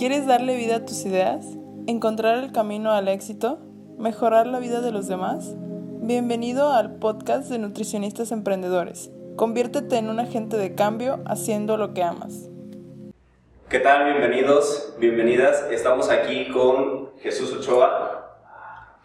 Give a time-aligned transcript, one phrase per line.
[0.00, 1.44] ¿Quieres darle vida a tus ideas?
[1.86, 3.58] ¿Encontrar el camino al éxito?
[3.98, 5.54] ¿Mejorar la vida de los demás?
[6.00, 9.10] Bienvenido al podcast de Nutricionistas Emprendedores.
[9.36, 12.48] Conviértete en un agente de cambio haciendo lo que amas.
[13.68, 14.06] ¿Qué tal?
[14.06, 15.66] Bienvenidos, bienvenidas.
[15.70, 18.38] Estamos aquí con Jesús Ochoa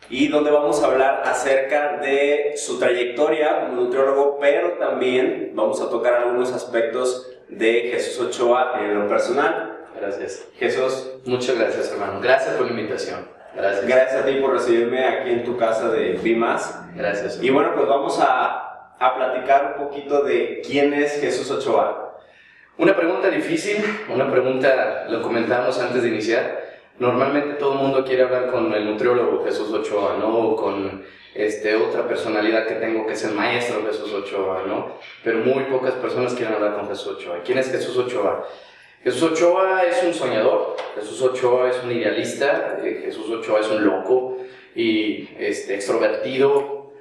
[0.10, 5.90] y donde vamos a hablar acerca de su trayectoria como nutriólogo, pero también vamos a
[5.90, 9.65] tocar algunos aspectos de Jesús Ochoa en lo personal.
[10.00, 10.46] Gracias.
[10.58, 11.12] Jesús.
[11.26, 12.20] Muchas gracias, hermano.
[12.22, 13.28] Gracias por la invitación.
[13.56, 13.88] Gracias.
[13.88, 16.82] Gracias a ti por recibirme aquí en tu casa de Bimas.
[16.96, 17.42] Gracias.
[17.42, 22.20] Y bueno, pues vamos a, a platicar un poquito de quién es Jesús Ochoa.
[22.78, 23.78] Una pregunta difícil,
[24.14, 26.66] una pregunta, lo comentamos antes de iniciar.
[27.00, 30.28] Normalmente todo el mundo quiere hablar con el nutriólogo Jesús Ochoa, ¿no?
[30.28, 31.04] O con
[31.34, 34.98] este, otra personalidad que tengo que es el maestro Jesús Ochoa, ¿no?
[35.24, 37.40] Pero muy pocas personas quieren hablar con Jesús Ochoa.
[37.46, 38.46] ¿Quién es Jesús Ochoa?
[39.06, 43.86] Jesús Ochoa es un soñador, Jesús Ochoa es un idealista, eh, Jesús Ochoa es un
[43.86, 44.40] loco
[44.76, 46.92] y este, extrovertido.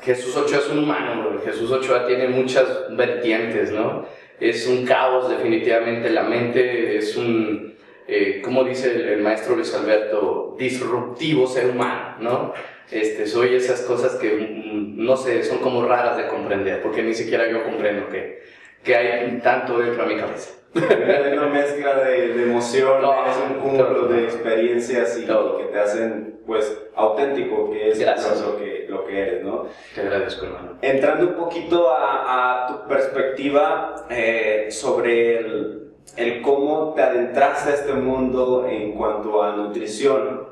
[0.00, 4.06] Jesús Ochoa es un humano, Jesús Ochoa tiene muchas vertientes, ¿no?
[4.38, 7.74] Es un caos definitivamente, la mente es un,
[8.06, 12.54] eh, como dice el, maestro Luis Alberto, disruptivo ser humano, ¿no?
[12.92, 17.12] Este, soy esas cosas que, mm, no sé, son como raras de comprender, porque ni
[17.12, 18.38] siquiera yo comprendo que,
[18.82, 20.54] que hay tanto dentro de mi cabeza.
[20.74, 25.58] Es una mezcla de, de emociones, No, es un cúmulo de experiencias y Todo.
[25.58, 28.40] que te hacen, pues, auténtico, que es Gracias.
[28.42, 29.66] lo que, lo que eres, ¿no?
[29.94, 30.78] Te agradezco, hermano.
[30.82, 37.74] Entrando un poquito a, a tu perspectiva eh, sobre el, el cómo te adentraste a
[37.74, 40.48] este mundo en cuanto a nutrición,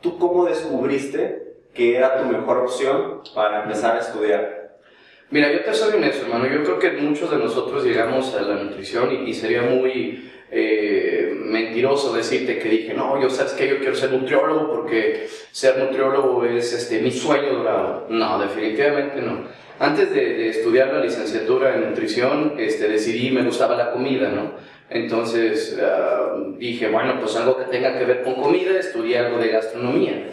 [0.00, 4.57] ¿tú cómo descubriste que era tu mejor opción para empezar a estudiar?
[5.30, 6.46] Mira, yo te soy honesto, hermano.
[6.46, 11.34] Yo creo que muchos de nosotros llegamos a la nutrición y, y sería muy eh,
[11.36, 16.46] mentiroso decirte que dije, no, yo sabes que yo quiero ser nutriólogo porque ser nutriólogo
[16.46, 18.06] es este, mi sueño dorado.
[18.08, 19.44] No, definitivamente no.
[19.78, 24.52] Antes de, de estudiar la licenciatura en nutrición, este, decidí, me gustaba la comida, ¿no?
[24.88, 29.48] Entonces ah, dije, bueno, pues algo que tenga que ver con comida, estudié algo de
[29.48, 30.24] gastronomía.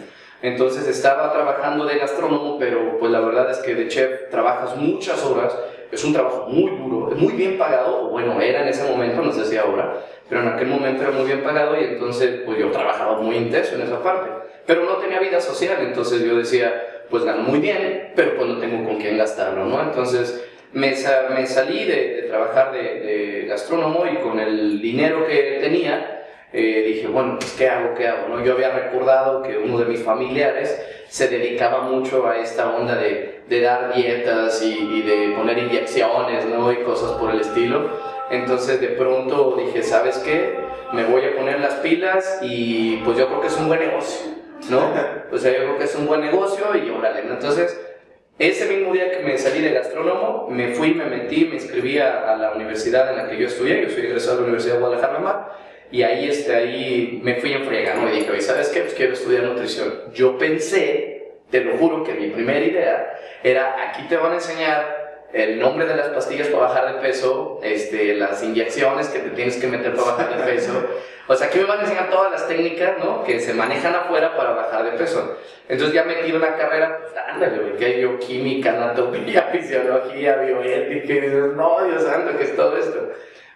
[0.42, 5.24] Entonces estaba trabajando de gastrónomo, pero pues la verdad es que de chef trabajas muchas
[5.24, 5.56] horas,
[5.90, 9.44] es un trabajo muy duro, muy bien pagado, bueno, era en ese momento, no sé
[9.46, 9.94] si ahora,
[10.28, 13.74] pero en aquel momento era muy bien pagado y entonces pues yo trabajaba muy intenso
[13.76, 14.28] en esa parte,
[14.66, 18.58] pero no tenía vida social, entonces yo decía, pues gano muy bien, pero pues no
[18.58, 19.80] tengo con quién gastarlo, ¿no?
[19.80, 26.25] Entonces me, sa- me salí de, trabajar de gastrónomo y con el dinero que tenía,
[26.52, 27.94] eh, dije, bueno, pues ¿qué hago?
[27.94, 28.28] ¿Qué hago?
[28.28, 28.44] ¿no?
[28.44, 33.42] Yo había recordado que uno de mis familiares se dedicaba mucho a esta onda de,
[33.48, 36.72] de dar dietas y, y de poner inyecciones ¿no?
[36.72, 37.90] y cosas por el estilo.
[38.30, 40.56] Entonces de pronto dije, ¿sabes qué?
[40.92, 44.30] Me voy a poner las pilas y pues yo creo que es un buen negocio,
[44.70, 44.80] ¿no?
[45.32, 47.34] O sea, yo creo que es un buen negocio y órale, ¿no?
[47.34, 47.80] Entonces...
[48.38, 52.30] Ese mismo día que me salí de gastrónomo, me fui, me metí, me inscribí a,
[52.30, 54.80] a la universidad en la que yo estudié, yo soy egresado de la Universidad de
[54.80, 55.18] Guadalajara,
[55.90, 58.08] y ahí, este, ahí me fui en friega, ¿no?
[58.08, 58.80] Y dije, oye, ¿sabes qué?
[58.80, 60.12] Pues quiero estudiar nutrición.
[60.12, 65.06] Yo pensé, te lo juro, que mi primera idea era, aquí te van a enseñar
[65.32, 69.56] el nombre de las pastillas para bajar de peso, este, las inyecciones que te tienes
[69.56, 70.72] que meter para bajar de peso.
[71.28, 73.24] O sea, aquí me van a enseñar todas las técnicas, ¿no?
[73.24, 75.36] Que se manejan afuera para bajar de peso.
[75.68, 81.84] Entonces ya metí una carrera, pues ándale, que bioquímica, anatomía, fisiología, bioética, y dices, no,
[81.84, 83.10] Dios santo, ¿qué es todo esto?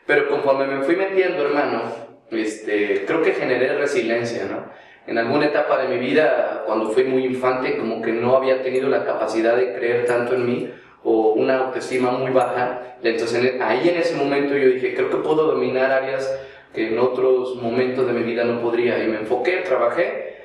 [0.07, 4.65] Pero conforme me fui metiendo, hermano, este, creo que generé resiliencia, ¿no?
[5.07, 8.89] En alguna etapa de mi vida, cuando fui muy infante, como que no había tenido
[8.89, 10.71] la capacidad de creer tanto en mí
[11.03, 12.97] o una autoestima muy baja.
[13.03, 16.31] Entonces en- ahí en ese momento yo dije, creo que puedo dominar áreas
[16.75, 19.03] que en otros momentos de mi vida no podría.
[19.03, 20.37] Y me enfoqué, trabajé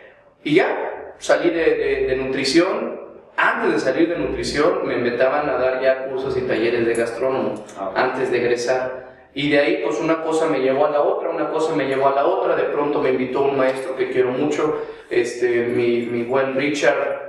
[0.44, 2.96] y ya, salí de, de- de nutrición.
[3.38, 7.66] Antes de salir de nutrición me invitaban a dar ya cursos y talleres de gastrónomo
[7.78, 9.15] Ah, antes de egresar.
[9.35, 12.07] Y de ahí, pues una cosa me llevó a la otra, una cosa me llevó
[12.07, 12.55] a la otra.
[12.55, 17.26] De pronto me invitó un maestro que quiero mucho, este, mi, mi buen Richard,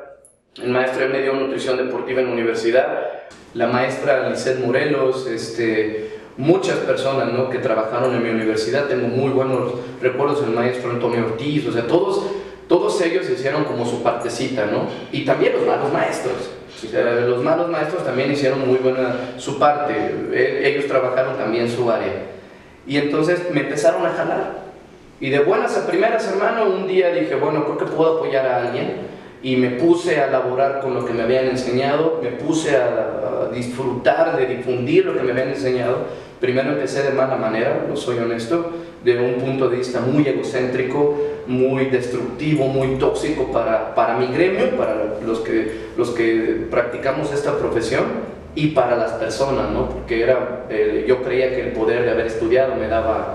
[0.63, 3.11] el maestro de medio nutrición deportiva en la universidad,
[3.55, 7.51] la maestra Lisette Morelos, este, muchas personas ¿no?
[7.51, 8.87] que trabajaron en mi universidad.
[8.87, 12.25] Tengo muy buenos recuerdos del maestro Antonio Ortiz, o sea, todos,
[12.69, 14.87] todos ellos hicieron como su partecita, ¿no?
[15.11, 16.51] Y también los malos maestros.
[17.27, 19.95] Los malos maestros también hicieron muy buena su parte,
[20.33, 22.13] Eh, ellos trabajaron también su área.
[22.87, 24.67] Y entonces me empezaron a jalar.
[25.21, 28.57] Y de buenas a primeras, hermano, un día dije, bueno, creo que puedo apoyar a
[28.59, 29.17] alguien.
[29.43, 33.55] Y me puse a laborar con lo que me habían enseñado, me puse a, a
[33.55, 35.99] disfrutar de difundir lo que me habían enseñado.
[36.41, 38.71] Primero empecé de mala manera, no soy honesto.
[39.15, 41.17] De un punto de vista muy egocéntrico,
[41.47, 47.57] muy destructivo, muy tóxico para, para mi gremio, para los que, los que practicamos esta
[47.57, 48.05] profesión
[48.57, 49.89] y para las personas, ¿no?
[49.89, 53.35] porque era, eh, yo creía que el poder de haber estudiado me daba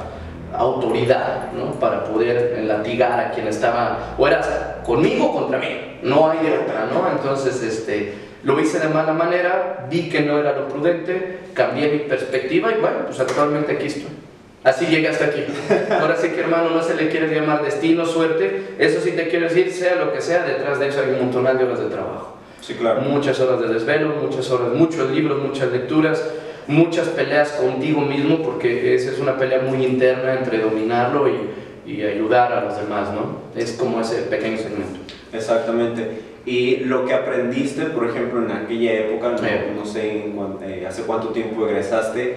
[0.54, 1.80] autoridad ¿no?
[1.80, 4.50] para poder latigar a quien estaba, o eras
[4.86, 7.10] conmigo o contra mí, no hay de otra, ¿no?
[7.10, 8.14] Entonces, este,
[8.44, 12.82] lo hice de mala manera, vi que no era lo prudente, cambié mi perspectiva y
[12.82, 14.31] bueno, pues actualmente aquí estoy.
[14.64, 15.44] Así llegué hasta aquí.
[15.90, 19.48] Ahora sí que hermano, no se le quiere llamar destino, suerte, eso sí te quiero
[19.48, 22.38] decir, sea lo que sea, detrás de eso hay un montón de horas de trabajo.
[22.62, 23.02] Sí, claro.
[23.02, 26.24] Muchas horas de desvelo, muchas horas, muchos libros, muchas lecturas,
[26.68, 32.04] muchas peleas contigo mismo, porque esa es una pelea muy interna entre dominarlo y, y
[32.04, 33.42] ayudar a los demás, ¿no?
[33.60, 35.00] Es como ese pequeño segmento.
[35.34, 36.22] Exactamente.
[36.46, 41.04] Y lo que aprendiste, por ejemplo, en aquella época, no, no sé en eh, hace
[41.04, 42.36] cuánto tiempo egresaste,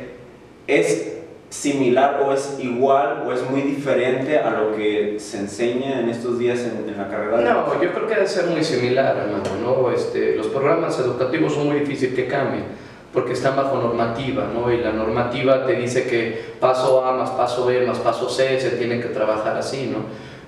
[0.67, 1.14] ¿es
[1.55, 6.39] similar o es igual o es muy diferente a lo que se enseña en estos
[6.39, 7.41] días en, en la carrera?
[7.41, 9.91] No, yo creo que debe ser muy similar, hermano, ¿no?
[9.93, 12.65] Este, los programas educativos son muy difíciles que cambien,
[13.13, 14.73] porque están bajo normativa, ¿no?
[14.73, 18.71] Y la normativa te dice que paso A más paso B más paso C se
[18.71, 19.99] tiene que trabajar así, ¿no?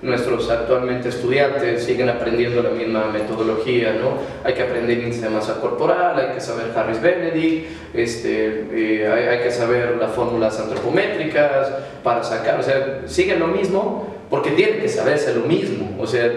[0.01, 4.11] Nuestros actualmente estudiantes siguen aprendiendo la misma metodología, ¿no?
[4.43, 9.23] Hay que aprender índice de masa corporal, hay que saber Harris Benedict, este, eh, hay,
[9.37, 11.69] hay que saber las fórmulas antropométricas
[12.03, 16.31] para sacar, o sea, siguen lo mismo porque tienen que saberse lo mismo, o sea,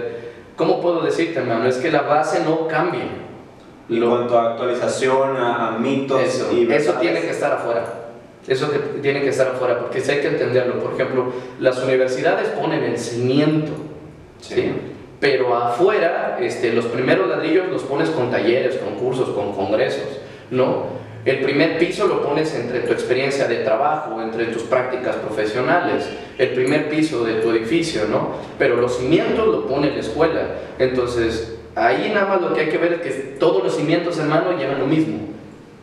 [0.56, 1.66] ¿cómo puedo decirte, hermano?
[1.68, 3.02] Es que la base no cambia.
[3.90, 7.84] En Lo- cuanto a actualización, a, a mitos eso, y eso tiene que estar afuera.
[8.50, 10.80] Eso que tiene que estar afuera, porque sí hay que entenderlo.
[10.80, 13.72] Por ejemplo, las universidades ponen el cimiento,
[14.40, 14.54] Sí.
[14.54, 14.72] ¿sí?
[15.20, 20.18] pero afuera este, los primeros ladrillos los pones con talleres, con cursos, con congresos,
[20.50, 20.98] ¿no?
[21.26, 26.08] El primer piso lo pones entre tu experiencia de trabajo, entre tus prácticas profesionales,
[26.38, 28.30] el primer piso de tu edificio, ¿no?
[28.58, 30.40] Pero los cimientos lo pone la escuela.
[30.78, 34.56] Entonces, ahí nada más lo que hay que ver es que todos los cimientos, hermano,
[34.58, 35.18] llevan lo mismo.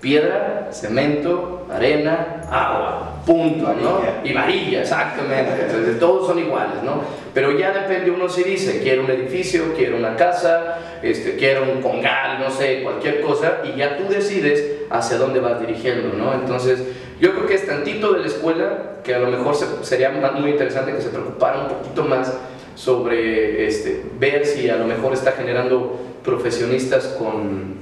[0.02, 4.02] Piedra, cemento, arena, agua, punto, ¿no?
[4.24, 5.64] Y varilla, exactamente.
[5.66, 7.02] Entonces, todos son iguales, ¿no?
[7.34, 11.82] Pero ya depende uno si dice, quiero un edificio, quiero una casa, este, quiero un
[11.82, 16.34] congal, no sé, cualquier cosa, y ya tú decides hacia dónde vas dirigiendo, ¿no?
[16.34, 16.82] Entonces,
[17.20, 20.52] yo creo que es tantito de la escuela que a lo mejor se- sería muy
[20.52, 22.34] interesante que se preocupara un poquito más
[22.76, 27.76] sobre este, ver si a lo mejor está generando profesionistas con,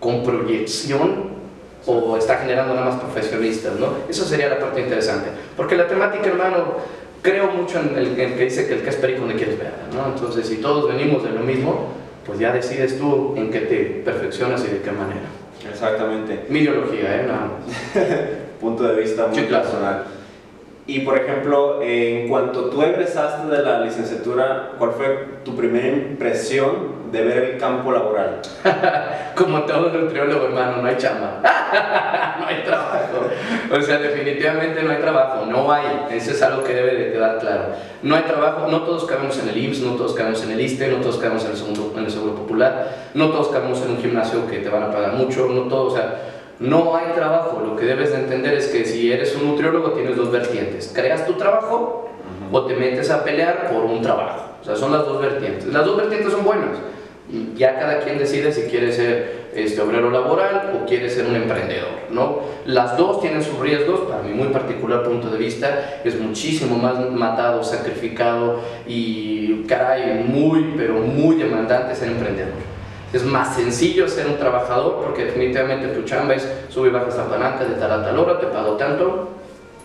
[0.00, 1.41] con proyección
[1.86, 3.88] o está generando nada más profesionistas, ¿no?
[4.08, 5.28] Eso sería la parte interesante.
[5.56, 6.76] Porque la temática, hermano,
[7.22, 9.58] creo mucho en el, en el que dice que el que es perico no quieres
[9.58, 10.06] ver, ¿no?
[10.14, 11.88] Entonces, si todos venimos de lo mismo,
[12.26, 15.22] pues ya decides tú en qué te perfeccionas y de qué manera.
[15.70, 16.44] Exactamente.
[16.48, 17.24] Mi ideología, ¿eh?
[17.26, 18.04] Nada más.
[18.60, 19.64] Punto de vista muy Sí, claro.
[19.64, 20.04] personal.
[20.92, 27.10] Y por ejemplo, en cuanto tú egresaste de la licenciatura, ¿cuál fue tu primera impresión
[27.10, 28.42] de ver el campo laboral?
[29.34, 31.40] Como todo nutriólogo, hermano, no hay chamba.
[32.38, 33.24] no hay trabajo.
[33.74, 35.46] O sea, definitivamente no hay trabajo.
[35.46, 36.08] No hay.
[36.10, 37.68] Eso es algo que debe de quedar claro.
[38.02, 38.68] No hay trabajo.
[38.68, 41.42] No todos cabemos en el IMSS, no todos cabemos en el ISTE, no todos cabemos
[41.46, 44.68] en el, segundo, en el Seguro Popular, no todos cabemos en un gimnasio que te
[44.68, 47.62] van a pagar mucho, no todos, o sea, no hay trabajo.
[47.64, 50.92] Lo que debes de entender es que si eres un nutriólogo tienes dos vertientes.
[50.94, 52.08] Creas tu trabajo
[52.50, 54.52] o te metes a pelear por un trabajo.
[54.60, 55.66] O sea, son las dos vertientes.
[55.66, 56.78] Las dos vertientes son buenas.
[57.56, 61.88] Ya cada quien decide si quiere ser este, obrero laboral o quiere ser un emprendedor,
[62.10, 62.40] ¿no?
[62.66, 67.10] Las dos tienen sus riesgos, para mi muy particular punto de vista, es muchísimo más
[67.10, 72.71] matado, sacrificado y, caray, muy, pero muy demandante ser emprendedor.
[73.12, 77.28] Es más sencillo ser un trabajador porque definitivamente tu chamba es sube y baja esta
[77.28, 79.28] palanca de tal a tal hora, te pago tanto,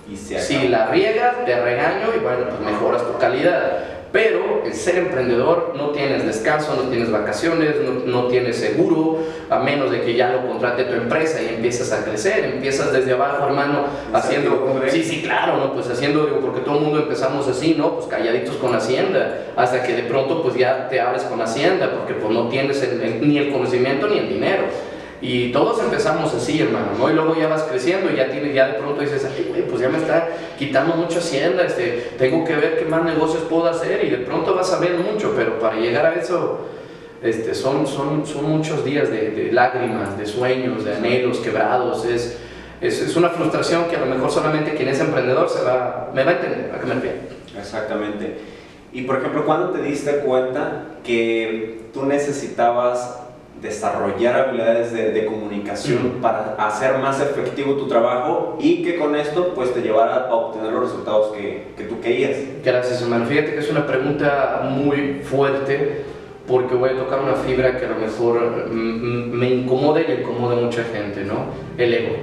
[0.10, 3.97] Y si la riegas, te regaño y bueno, pues mejoras tu calidad.
[4.18, 9.60] Pero el ser emprendedor no tienes descanso, no tienes vacaciones, no, no tienes seguro, a
[9.60, 13.46] menos de que ya lo contrate tu empresa y empiezas a crecer, empiezas desde abajo,
[13.46, 14.80] hermano, haciendo...
[14.90, 15.72] Sí, sí, claro, ¿no?
[15.74, 17.94] Pues haciendo, digo, porque todo el mundo empezamos así, ¿no?
[17.94, 22.16] Pues calladitos con Hacienda, hasta que de pronto pues ya te abres con Hacienda, porque
[22.16, 24.64] pues no tienes el- el- ni el conocimiento ni el dinero.
[25.20, 27.10] Y todos empezamos así, hermano, ¿no?
[27.10, 29.82] Y luego ya vas creciendo y ya, tienes, ya de pronto dices, ay, güey, pues
[29.82, 30.28] ya me está
[30.60, 34.54] quitando mucha hacienda, este, tengo que ver qué más negocios puedo hacer y de pronto
[34.54, 36.68] vas a ver mucho, pero para llegar a eso
[37.24, 42.38] este, son, son, son muchos días de, de lágrimas, de sueños, de anhelos quebrados, es,
[42.80, 46.24] es, es una frustración que a lo mejor solamente quien es emprendedor se va, me
[46.24, 47.18] va a entender a qué me refiero.
[47.58, 48.38] Exactamente.
[48.94, 53.27] Y por ejemplo, ¿cuándo te diste cuenta que tú necesitabas
[53.62, 59.74] desarrollar habilidades de, comunicación para hacer más efectivo tu trabajo y que con esto pues
[59.74, 62.38] te llevara a obtener los resultados que, que tú querías?
[62.64, 63.26] Gracias, hermano.
[63.26, 66.06] Fíjate que es una pregunta muy fuerte
[66.48, 70.62] porque voy a tocar una fibra que a lo mejor me incomoda y incomoda a
[70.62, 71.48] mucha gente, ¿no?
[71.78, 72.16] El ego.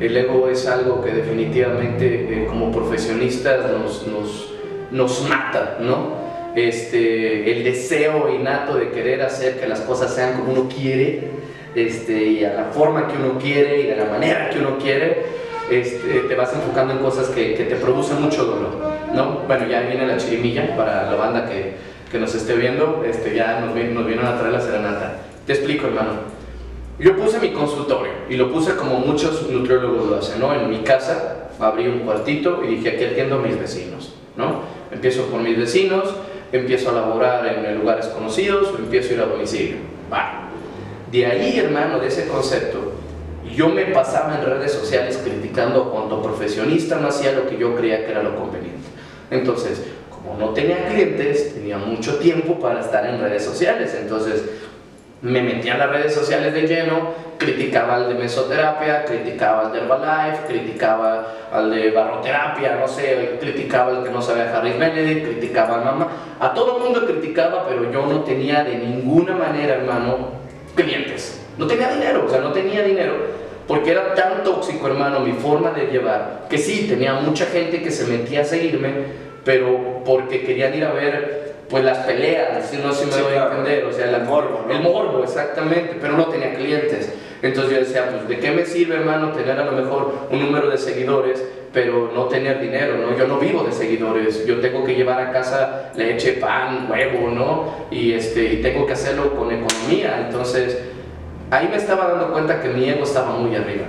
[0.00, 4.52] El ego es algo que definitivamente eh, como profesionistas nos, nos,
[4.90, 6.24] nos mata, ¿no?
[6.54, 11.28] Este, el deseo innato de querer hacer que las cosas sean como uno quiere,
[11.74, 15.24] este, y a la forma que uno quiere y de la manera que uno quiere,
[15.70, 18.70] este, te vas enfocando en cosas que, que, te producen mucho dolor,
[19.14, 19.40] ¿no?
[19.46, 21.72] Bueno, ya viene la chirimilla para la banda que,
[22.10, 25.16] que nos esté viendo, este, ya nos, nos vienen a traer la serenata.
[25.46, 26.12] Te explico, hermano.
[26.98, 30.54] Yo puse mi consultorio y lo puse como muchos nutriólogos lo hacen, ¿no?
[30.54, 34.60] En mi casa abrí un cuartito y dije, aquí atiendo a mis vecinos, ¿no?
[34.92, 36.14] Empiezo por mis vecinos,
[36.56, 39.76] empiezo a laborar en lugares conocidos o empiezo a ir a domicilio.
[41.10, 42.92] De ahí, hermano, de ese concepto,
[43.54, 48.04] yo me pasaba en redes sociales criticando cuanto profesionista no hacía lo que yo creía
[48.04, 48.82] que era lo conveniente.
[49.30, 53.96] Entonces, como no tenía clientes, tenía mucho tiempo para estar en redes sociales.
[54.00, 54.44] Entonces,
[55.24, 59.78] me metía en las redes sociales de lleno, criticaba al de mesoterapia, criticaba al de
[59.78, 65.80] Herbalife, criticaba al de barroterapia, no sé, criticaba al que no sabía Harris Benedict, criticaba
[65.80, 66.08] a mamá.
[66.38, 70.28] A todo el mundo criticaba, pero yo no tenía de ninguna manera, hermano,
[70.74, 71.42] clientes.
[71.56, 73.14] No tenía dinero, o sea, no tenía dinero.
[73.66, 77.90] Porque era tan tóxico, hermano, mi forma de llevar, que sí, tenía mucha gente que
[77.90, 78.90] se metía a seguirme,
[79.42, 83.46] pero porque querían ir a ver pues las peleas, si no si me voy a
[83.46, 87.12] entender, o sea, el morbo, el morbo, exactamente, pero no tenía clientes.
[87.42, 90.70] Entonces yo decía, pues ¿de qué me sirve, hermano, tener a lo mejor un número
[90.70, 93.18] de seguidores, pero no tener dinero, ¿no?
[93.18, 97.74] Yo no vivo de seguidores, yo tengo que llevar a casa leche, pan, huevo, ¿no?
[97.90, 100.26] Y, este, y tengo que hacerlo con economía.
[100.28, 100.80] Entonces,
[101.50, 103.86] ahí me estaba dando cuenta que mi ego estaba muy arriba,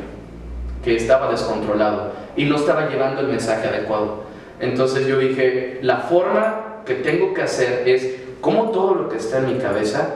[0.84, 4.24] que estaba descontrolado y no estaba llevando el mensaje adecuado.
[4.60, 9.40] Entonces yo dije, la forma que tengo que hacer es cómo todo lo que está
[9.40, 10.08] en mi cabeza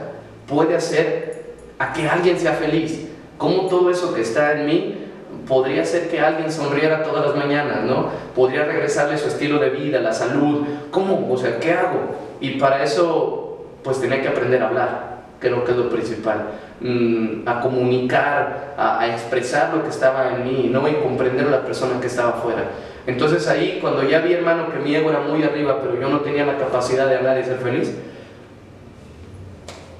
[0.46, 3.08] puede hacer a que alguien sea feliz.
[3.38, 5.06] Cómo todo eso que está en mí
[5.48, 8.08] podría hacer que alguien sonriera todas las mañanas, ¿no?
[8.34, 10.66] Podría regresarle su estilo de vida, la salud.
[10.90, 11.32] ¿Cómo?
[11.32, 12.16] O sea, ¿qué hago?
[12.40, 16.50] Y para eso, pues tenía que aprender a hablar, creo que es lo principal.
[16.80, 21.50] Mm, a comunicar, a, a, expresar lo que estaba en mí, no y comprender a
[21.50, 22.64] la persona que estaba afuera.
[23.06, 26.20] Entonces ahí, cuando ya vi, hermano, que mi ego era muy arriba, pero yo no
[26.20, 27.94] tenía la capacidad de hablar y ser feliz,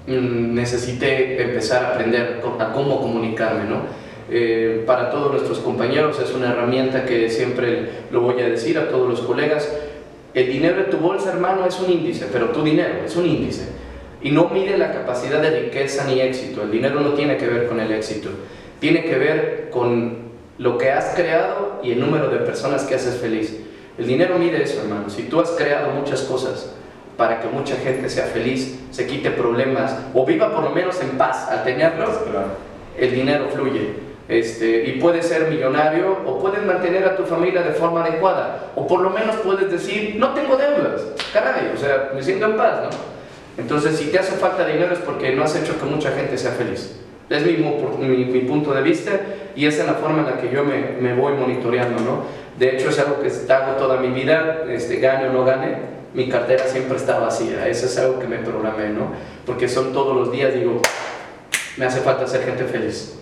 [0.07, 4.00] mm, necesité empezar a aprender a cómo comunicarme, ¿no?
[4.33, 8.88] Eh, para todos nuestros compañeros es una herramienta que siempre lo voy a decir a
[8.88, 9.69] todos los colegas.
[10.35, 13.69] El dinero de tu bolsa, hermano, es un índice, pero tu dinero es un índice.
[14.23, 16.62] Y no mide la capacidad de riqueza ni éxito.
[16.62, 18.30] El dinero no tiene que ver con el éxito.
[18.78, 20.19] Tiene que ver con
[20.60, 23.58] lo que has creado y el número de personas que haces feliz.
[23.96, 25.08] El dinero mide eso, hermano.
[25.08, 26.74] Si tú has creado muchas cosas
[27.16, 31.16] para que mucha gente sea feliz, se quite problemas o viva por lo menos en
[31.16, 32.10] paz al tenerlos,
[32.98, 34.10] el dinero fluye.
[34.28, 38.86] Este, y puedes ser millonario o puedes mantener a tu familia de forma adecuada o
[38.86, 41.02] por lo menos puedes decir, no tengo deudas,
[41.32, 42.90] caray, o sea, me siento en paz, ¿no?
[43.56, 46.52] Entonces, si te hace falta dinero es porque no has hecho que mucha gente sea
[46.52, 47.00] feliz.
[47.30, 49.12] Es mi, mi, punto de vista
[49.54, 52.25] y esa es la forma en la que yo me, me, voy monitoreando, ¿no?
[52.58, 55.76] De hecho, es algo que hago toda mi vida, este, gane o no gane,
[56.12, 57.68] mi cartera siempre está vacía.
[57.68, 59.12] Eso es algo que me programé, ¿no?
[59.46, 60.82] Porque son todos los días, digo,
[61.76, 63.16] me hace falta ser gente feliz.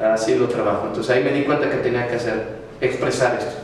[0.00, 0.86] Así lo trabajo.
[0.86, 3.56] Entonces ahí me di cuenta que tenía que hacer, expresar esto.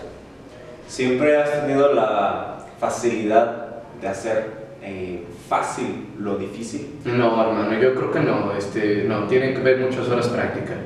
[0.88, 3.66] ¿Siempre has tenido la facilidad
[4.00, 6.96] de hacer eh, fácil lo difícil?
[7.06, 8.52] No, hermano, yo creo que no.
[8.56, 10.76] Este, no, tienen que ver muchas horas prácticas.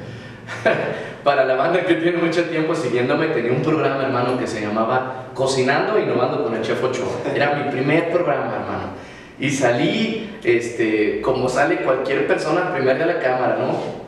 [1.24, 5.26] Para la banda que tiene mucho tiempo siguiéndome, tenía un programa, hermano, que se llamaba
[5.34, 7.08] Cocinando e Innovando con el Chef Ochoa.
[7.34, 8.88] Era mi primer programa, hermano.
[9.40, 13.98] Y salí, este, como sale cualquier persona al primer de la cámara, ¿no?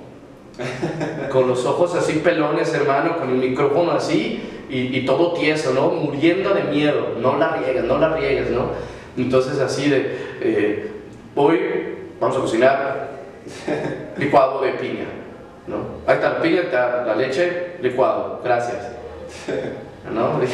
[1.30, 5.88] con los ojos así pelones, hermano, con el micrófono así y, y todo tieso, ¿no?
[5.88, 7.16] Muriendo de miedo.
[7.20, 8.70] No la riegues, no la riegues, ¿no?
[9.17, 10.90] Entonces así de, eh,
[11.35, 11.61] hoy
[12.21, 13.11] vamos a cocinar
[14.19, 15.07] licuado de piña,
[15.67, 16.00] ¿no?
[16.07, 18.93] Ahí está la piña, está la leche, licuado, gracias.
[20.14, 20.40] ¿No?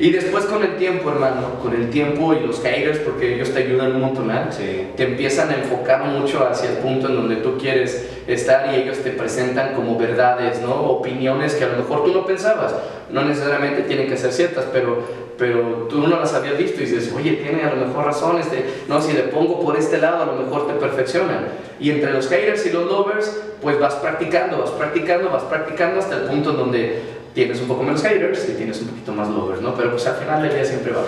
[0.00, 3.64] Y después con el tiempo, hermano, con el tiempo y los haters, porque ellos te
[3.64, 4.86] ayudan un montón, Sí.
[4.96, 8.98] te empiezan a enfocar mucho hacia el punto en donde tú quieres estar y ellos
[8.98, 10.74] te presentan como verdades, ¿no?
[10.74, 12.74] Opiniones que a lo mejor tú no pensabas.
[13.10, 15.02] No necesariamente tienen que ser ciertas, pero,
[15.38, 18.64] pero tú no las habías visto y dices, oye, tiene a lo mejor razón, este,
[18.86, 21.46] no, si le pongo por este lado, a lo mejor te perfeccionan.
[21.80, 26.16] Y entre los haters y los lovers, pues vas practicando, vas practicando, vas practicando hasta
[26.16, 27.02] el punto en donde
[27.34, 29.74] tienes un poco menos haters y tienes un poquito más lovers, ¿no?
[29.74, 31.02] Pero pues al final del día siempre va.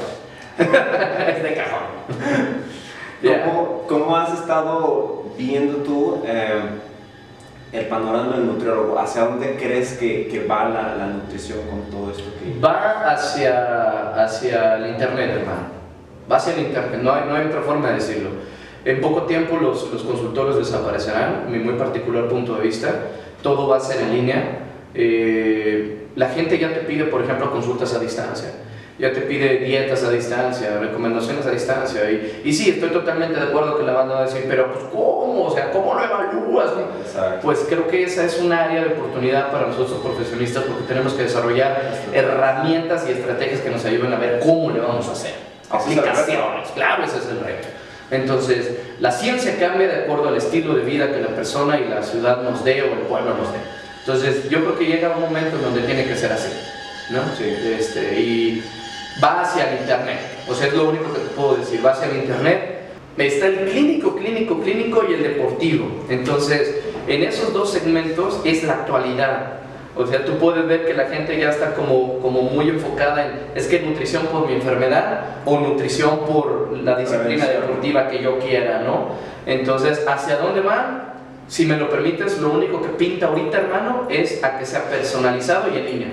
[1.28, 2.70] es de cajón.
[3.22, 3.44] Ya.
[3.44, 6.62] ¿Cómo, cómo has estado viendo tú eh,
[7.72, 8.98] el panorama del nutriólogo?
[8.98, 12.58] ¿Hacia dónde crees que, que va la, la nutrición con todo esto que...
[12.60, 15.80] Va hacia, hacia el internet, hermano.
[16.30, 18.30] Va hacia el internet, no hay, no hay otra forma de decirlo.
[18.84, 22.88] En poco tiempo los, los consultorios desaparecerán, mi muy particular punto de vista.
[23.42, 24.58] Todo va a ser en línea.
[24.94, 28.50] Eh, la gente ya te pide, por ejemplo, consultas a distancia.
[29.00, 32.10] Ya te pide dietas a distancia, recomendaciones a distancia.
[32.10, 34.84] Y, y sí, estoy totalmente de acuerdo que la banda va a decir, pero pues
[34.92, 35.46] ¿cómo?
[35.46, 36.70] O sea, ¿cómo lo evalúas?
[37.06, 37.38] Exacto.
[37.42, 41.22] Pues creo que esa es un área de oportunidad para nosotros profesionistas porque tenemos que
[41.22, 41.80] desarrollar
[42.12, 45.32] herramientas y estrategias que nos ayuden a ver cómo le vamos a hacer.
[45.70, 47.68] Aplicaciones, claro, ese es el reto.
[48.10, 52.02] Entonces, la ciencia cambia de acuerdo al estilo de vida que la persona y la
[52.02, 53.58] ciudad nos dé o el pueblo nos dé.
[54.00, 56.50] Entonces, yo creo que llega un momento en donde tiene que ser así,
[57.10, 57.20] ¿no?
[57.36, 57.44] Sí.
[57.78, 58.64] Este, y
[59.22, 60.18] va hacia el internet.
[60.48, 62.80] O sea, es lo único que te puedo decir, va hacia el internet.
[63.16, 65.86] Está el clínico, clínico, clínico y el deportivo.
[66.08, 69.60] Entonces, en esos dos segmentos es la actualidad.
[69.96, 73.32] O sea, tú puedes ver que la gente ya está como, como muy enfocada en,
[73.54, 78.82] es que nutrición por mi enfermedad o nutrición por la disciplina deportiva que yo quiera,
[78.82, 79.08] ¿no?
[79.46, 81.10] Entonces, ¿hacia dónde van?
[81.48, 85.68] Si me lo permites, lo único que pinta ahorita, hermano, es a que sea personalizado
[85.74, 86.08] y en línea.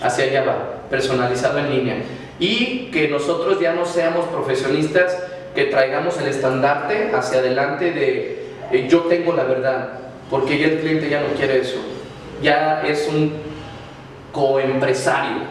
[0.00, 1.96] Hacia allá va, personalizado en línea.
[2.38, 5.16] Y que nosotros ya no seamos profesionistas
[5.54, 9.90] que traigamos el estandarte hacia adelante de eh, yo tengo la verdad,
[10.30, 11.78] porque ya el cliente ya no quiere eso.
[12.42, 13.32] Ya es un
[14.32, 15.42] coempresario.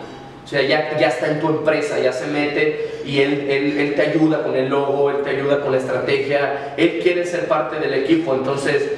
[0.44, 3.96] O sea, ya, ya está en tu empresa, ya se mete y él, él, él
[3.96, 7.80] te ayuda con el logo, él te ayuda con la estrategia, él quiere ser parte
[7.80, 8.92] del equipo, entonces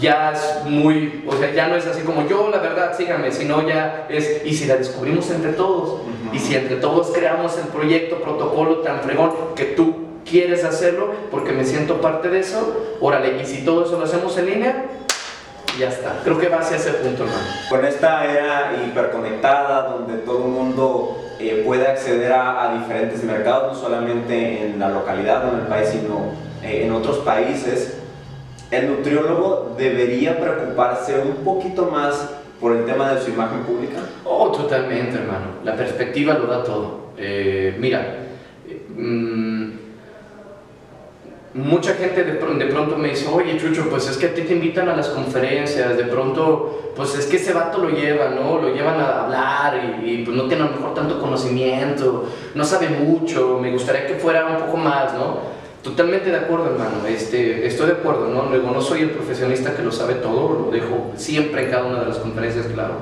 [0.00, 3.66] ya es muy, o sea, ya no es así como yo, la verdad, síganme, sino
[3.66, 6.00] ya es, y si la descubrimos entre todos,
[6.32, 9.94] y si entre todos creamos el proyecto, protocolo tan fregón que tú
[10.28, 14.36] quieres hacerlo, porque me siento parte de eso, órale, y si todo eso lo hacemos
[14.38, 14.84] en línea,
[15.78, 16.20] ya está.
[16.24, 17.46] Creo que va hacia ese punto, hermano.
[17.68, 23.74] Con esta era hiperconectada, donde todo el mundo eh, puede acceder a, a diferentes mercados,
[23.74, 27.96] no solamente en la localidad o en el país, sino eh, en otros países,
[28.70, 32.30] el nutriólogo debería preocuparse un poquito más
[32.60, 34.00] por el tema de su imagen pública.
[34.24, 35.46] Oh, totalmente, hermano.
[35.64, 37.12] La perspectiva lo da todo.
[37.16, 38.16] Eh, mira,
[38.68, 39.70] eh, mm,
[41.54, 44.52] mucha gente de, de pronto me dice, oye Chucho, pues es que a ti te
[44.52, 48.60] invitan a las conferencias, de pronto, pues es que ese vato lo lleva, ¿no?
[48.60, 52.64] Lo llevan a hablar y, y, pues no tiene a lo mejor tanto conocimiento, no
[52.64, 55.59] sabe mucho, me gustaría que fuera un poco más, ¿no?
[55.82, 57.06] Totalmente de acuerdo, hermano.
[57.08, 58.50] Este, estoy de acuerdo, ¿no?
[58.50, 62.00] Luego no soy el profesionista que lo sabe todo, lo dejo siempre en cada una
[62.00, 62.94] de las conferencias, claro.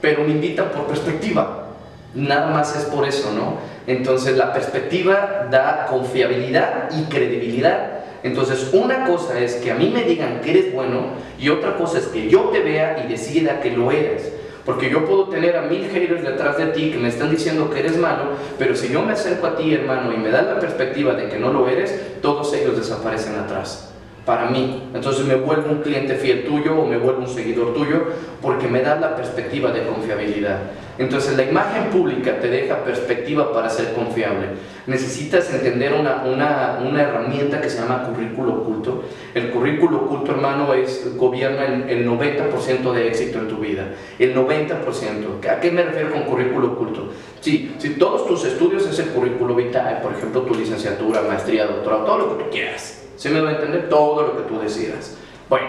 [0.00, 1.66] Pero me invitan por perspectiva.
[2.14, 3.58] Nada más es por eso, ¿no?
[3.86, 7.98] Entonces la perspectiva da confiabilidad y credibilidad.
[8.24, 11.98] Entonces una cosa es que a mí me digan que eres bueno y otra cosa
[11.98, 14.32] es que yo te vea y decida que lo eres.
[14.68, 17.80] Porque yo puedo tener a mil haters detrás de ti que me están diciendo que
[17.80, 21.14] eres malo, pero si yo me acerco a ti, hermano, y me das la perspectiva
[21.14, 23.94] de que no lo eres, todos ellos desaparecen atrás.
[24.28, 24.90] Para mí.
[24.92, 28.08] Entonces me vuelvo un cliente fiel tuyo o me vuelvo un seguidor tuyo
[28.42, 30.58] porque me das la perspectiva de confiabilidad.
[30.98, 34.48] Entonces la imagen pública te deja perspectiva para ser confiable.
[34.86, 39.04] Necesitas entender una, una, una herramienta que se llama currículo oculto.
[39.32, 43.86] El currículo oculto, hermano, es, gobierna el, el 90% de éxito en tu vida.
[44.18, 45.48] El 90%.
[45.50, 47.12] ¿A qué me refiero con currículo oculto?
[47.40, 52.04] Sí, si todos tus estudios es el currículo vitae, por ejemplo, tu licenciatura, maestría, doctorado,
[52.04, 53.07] todo lo que tú quieras.
[53.18, 53.88] ¿Sí me va a entender?
[53.88, 55.16] Todo lo que tú decidas.
[55.48, 55.66] Bueno,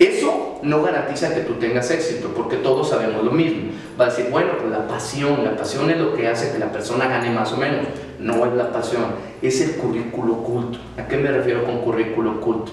[0.00, 3.70] eso no garantiza que tú tengas éxito, porque todos sabemos lo mismo.
[3.98, 6.72] Va a decir, bueno, pues la pasión, la pasión es lo que hace que la
[6.72, 7.86] persona gane más o menos.
[8.18, 9.04] No es la pasión,
[9.40, 10.80] es el currículo oculto.
[10.98, 12.72] ¿A qué me refiero con currículo oculto?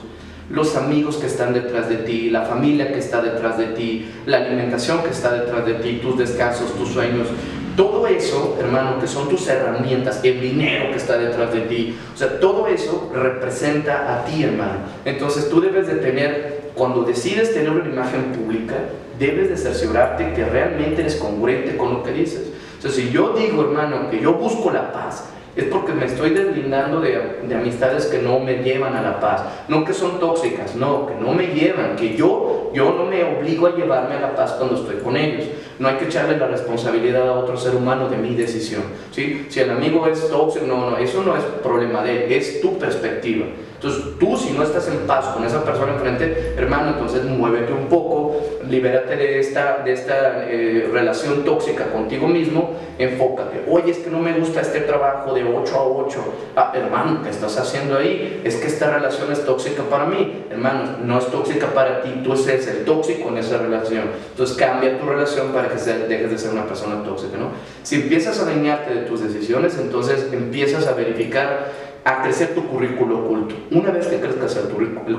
[0.50, 4.38] Los amigos que están detrás de ti, la familia que está detrás de ti, la
[4.38, 7.28] alimentación que está detrás de ti, tus descansos, tus sueños.
[7.76, 12.18] Todo eso, hermano, que son tus herramientas, el dinero que está detrás de ti, o
[12.18, 14.80] sea, todo eso representa a ti, hermano.
[15.04, 18.76] Entonces tú debes de tener, cuando decides tener una imagen pública,
[19.20, 22.44] debes de cerciorarte que realmente eres congruente con lo que dices.
[22.76, 27.00] Entonces, si yo digo, hermano, que yo busco la paz, es porque me estoy deslindando
[27.00, 29.44] de, de, amistades que no me llevan a la paz.
[29.70, 33.68] No que son tóxicas, no, que no me llevan, que yo, yo no me obligo
[33.68, 35.46] a llevarme a la paz cuando estoy con ellos.
[35.80, 38.84] No hay que echarle la responsabilidad a otro ser humano de mi decisión.
[39.12, 39.46] ¿sí?
[39.50, 42.78] Si el amigo es tóxico, no, no, eso no es problema de él, es tu
[42.78, 43.46] perspectiva.
[43.76, 47.88] Entonces tú si no estás en paz con esa persona enfrente, hermano, entonces muévete un
[47.88, 48.25] poco,
[48.70, 53.64] libérate de esta, de esta eh, relación tóxica contigo mismo, enfócate.
[53.70, 56.34] Oye, es que no me gusta este trabajo de 8 a 8.
[56.56, 58.42] Ah, hermano, ¿qué estás haciendo ahí?
[58.44, 60.46] Es que esta relación es tóxica para mí.
[60.50, 64.06] Hermano, no es tóxica para ti, tú eres el tóxico en esa relación.
[64.32, 67.52] Entonces cambia tu relación para que dejes de ser una persona tóxica, ¿no?
[67.84, 71.72] Si empiezas a dañarte de tus decisiones, entonces empiezas a verificar
[72.06, 73.56] a crecer tu currículo oculto.
[73.72, 74.70] Una vez que crezcas el,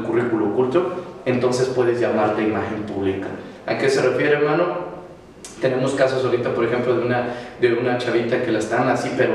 [0.02, 3.26] currículo oculto, entonces puedes llamarte imagen pública.
[3.66, 4.96] ¿A qué se refiere, hermano?
[5.60, 9.34] Tenemos casos ahorita, por ejemplo, de una, de una chavita que la están así, pero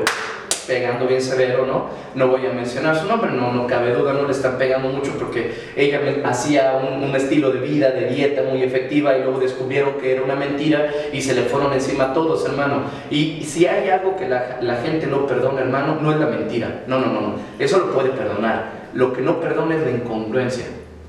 [0.68, 1.86] pegando bien severo, ¿no?
[2.16, 5.12] No voy a mencionar su nombre, no, no cabe duda, no le están pegando mucho
[5.18, 9.94] porque ella hacía un, un, estilo de vida, de dieta muy efectiva y luego descubrieron
[10.00, 12.84] que era una mentira y se le fueron encima a todos, hermano.
[13.10, 16.84] Y, si hay algo que la, la, gente no perdona, hermano, no es la mentira,
[16.88, 18.82] no, no, no, no, eso lo puede perdonar.
[18.94, 20.66] Lo que no perdona es la incongruencia.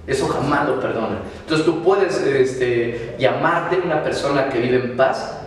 [0.06, 1.18] Eso jamás lo perdona.
[1.40, 5.38] Entonces tú puedes este, llamarte una persona que vive en paz,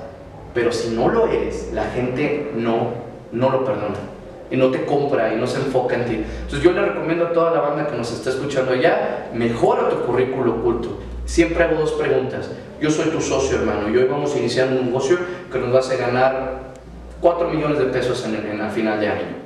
[0.53, 3.04] pero si no lo eres, la gente no
[3.35, 4.15] no lo perdona
[4.49, 6.15] y no te compra y no se enfoca en ti.
[6.15, 10.01] Entonces yo le recomiendo a toda la banda que nos está escuchando allá, mejora tu
[10.01, 10.99] currículo oculto.
[11.25, 12.51] Siempre hago dos preguntas.
[12.79, 15.17] Yo soy tu socio, hermano, y hoy vamos a iniciar un negocio
[15.51, 16.65] que nos va a hacer ganar
[17.21, 19.45] 4 millones de pesos en, a final de año.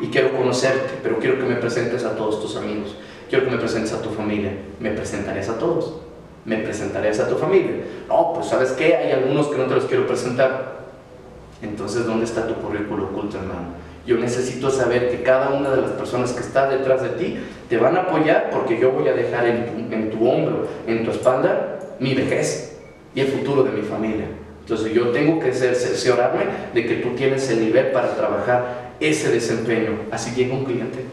[0.00, 2.96] Y quiero conocerte, pero quiero que me presentes a todos tus amigos.
[3.28, 4.52] Quiero que me presentes a tu familia.
[4.80, 6.00] ¿Me presentarías a todos?
[6.44, 7.76] ¿Me presentarías a tu familia?
[8.08, 10.81] No, pues sabes qué, hay algunos que no te los quiero presentar
[11.62, 13.82] entonces, ¿dónde está tu currículo oculto, hermano?
[14.04, 17.76] Yo necesito saber que cada una de las personas que está detrás de ti te
[17.76, 22.14] van a apoyar porque yo voy a dejar en tu, hombro, en tu espalda, mi
[22.14, 22.80] vejez
[23.14, 24.26] y el futuro de mi familia.
[24.60, 26.44] Entonces yo tengo que cerciorarme
[26.74, 29.90] de que tú tienes el nivel para trabajar ese desempeño.
[30.10, 31.04] Así llega un cliente.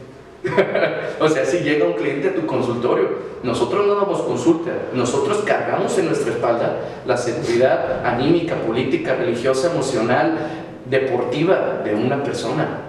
[1.19, 5.97] o sea, si llega un cliente a tu consultorio, nosotros no damos consulta, nosotros cargamos
[5.97, 10.37] en nuestra espalda la seguridad anímica, política, religiosa, emocional,
[10.89, 12.81] deportiva de una persona.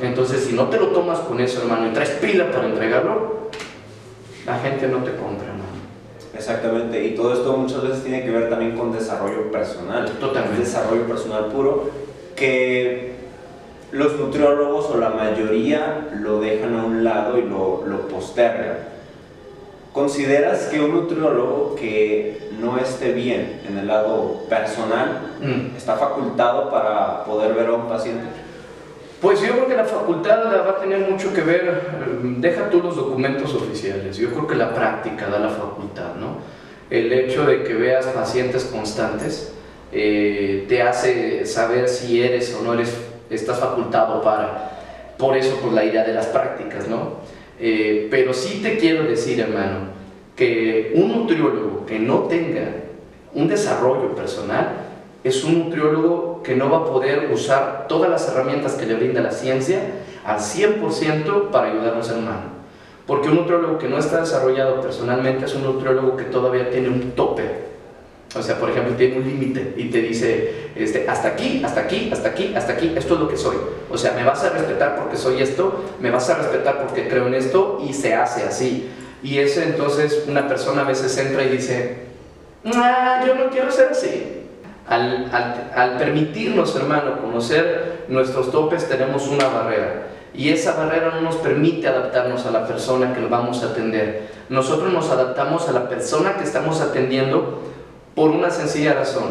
[0.00, 3.50] Entonces, si no te lo tomas con eso, hermano, y traes pila para entregarlo,
[4.44, 5.64] la gente no te compra, hermano.
[6.34, 10.10] Exactamente, y todo esto muchas veces tiene que ver también con desarrollo personal.
[10.20, 10.60] Totalmente.
[10.60, 11.90] Desarrollo personal puro,
[12.34, 13.15] que
[13.92, 18.96] los nutriólogos o la mayoría lo dejan a un lado y lo, lo postergan.
[19.92, 25.76] ¿Consideras que un nutriólogo que no esté bien en el lado personal mm.
[25.76, 28.24] está facultado para poder ver a un paciente?
[29.20, 31.80] Pues yo creo que la facultad va a tener mucho que ver,
[32.38, 36.36] deja tú los documentos oficiales, yo creo que la práctica da la facultad, ¿no?
[36.90, 39.54] El hecho de que veas pacientes constantes
[39.92, 42.94] eh, te hace saber si eres o no eres
[43.30, 44.72] estás facultado para.
[45.18, 47.14] Por eso, por la idea de las prácticas, ¿no?
[47.58, 49.96] Eh, pero sí te quiero decir, hermano,
[50.36, 52.68] que un nutriólogo que no tenga
[53.32, 54.68] un desarrollo personal
[55.24, 59.20] es un nutriólogo que no va a poder usar todas las herramientas que le brinda
[59.20, 59.80] la ciencia
[60.24, 62.56] al 100% para ayudar a un ser humano.
[63.06, 67.12] Porque un nutriólogo que no está desarrollado personalmente es un nutriólogo que todavía tiene un
[67.12, 67.65] tope
[68.34, 72.10] o sea, por ejemplo, tiene un límite y te dice, este, hasta aquí, hasta aquí,
[72.12, 73.56] hasta aquí, hasta aquí, esto es lo que soy.
[73.90, 77.28] O sea, me vas a respetar porque soy esto, me vas a respetar porque creo
[77.28, 78.90] en esto y se hace así.
[79.22, 81.98] Y ese entonces una persona a veces entra y dice,
[82.74, 84.42] ah, yo no quiero ser así.
[84.86, 90.08] Al, al, al permitirnos, hermano, conocer nuestros topes, tenemos una barrera.
[90.34, 94.28] Y esa barrera no nos permite adaptarnos a la persona que vamos a atender.
[94.50, 97.62] Nosotros nos adaptamos a la persona que estamos atendiendo
[98.16, 99.24] por una sencilla razón.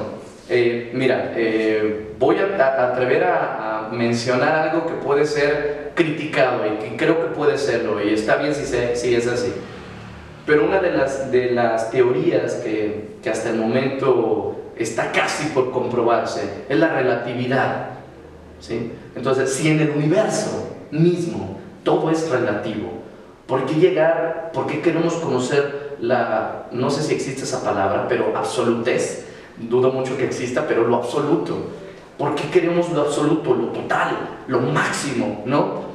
[0.47, 6.95] Eh, mira, eh, voy a, atrever a, mencionar algo que puede ser criticado y que
[6.97, 9.53] creo que puede serlo, y está bien si, si es así.
[10.45, 15.71] Pero una de las, de las teorías que, que hasta el momento está casi por
[15.71, 17.89] comprobarse es la relatividad.
[18.59, 18.91] ¿sí?
[19.15, 22.89] Entonces, si en el universo mismo todo es relativo,
[23.47, 28.33] ¿por qué llegar, por qué queremos conocer la, no sé si existe esa palabra, pero
[28.35, 29.25] absolutez,
[29.57, 31.55] dudo mucho que exista, pero lo absoluto.
[32.17, 35.85] ¿Por qué queremos lo absoluto, lo total, lo máximo, no?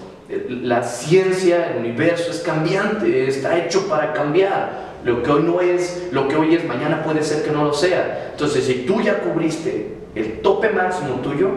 [0.48, 4.90] La ciencia, el universo es cambiante, está hecho para cambiar.
[5.02, 7.72] Lo que hoy no es, lo que hoy es, mañana puede ser que no lo
[7.72, 8.28] sea.
[8.32, 11.50] Entonces, si tú ya cubriste el tope máximo tuyo,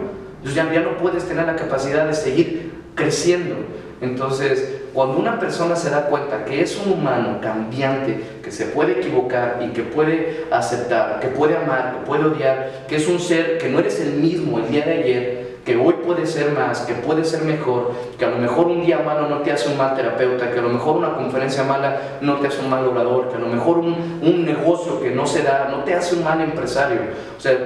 [0.43, 3.55] ya, ya no puedes tener la capacidad de seguir creciendo.
[4.01, 8.21] Entonces, cuando una persona se da cuenta que es un humano cambiante,
[8.53, 13.07] se puede equivocar y que puede aceptar, que puede amar, que puede odiar, que es
[13.07, 16.51] un ser que no eres el mismo el día de ayer, que hoy puede ser
[16.51, 19.69] más, que puede ser mejor, que a lo mejor un día malo no te hace
[19.69, 22.85] un mal terapeuta, que a lo mejor una conferencia mala no te hace un mal
[22.85, 26.15] orador, que a lo mejor un, un negocio que no se da no te hace
[26.15, 26.99] un mal empresario.
[27.37, 27.57] O sea,